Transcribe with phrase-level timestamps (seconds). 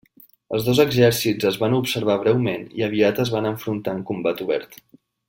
[0.55, 4.81] Els dos exèrcits es van observar breument i aviat es van enfrontar en combat obert.